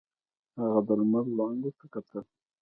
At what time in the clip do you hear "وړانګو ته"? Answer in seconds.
1.29-1.85